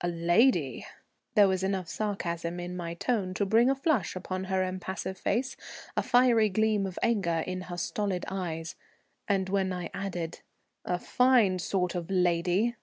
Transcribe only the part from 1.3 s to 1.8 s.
There was